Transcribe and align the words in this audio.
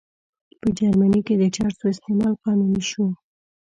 په 0.59 0.67
جرمني 0.77 1.21
کې 1.27 1.35
د 1.37 1.43
چرسو 1.55 1.83
استعمال 1.93 2.33
قانوني 2.43 2.83
شو. 2.89 3.05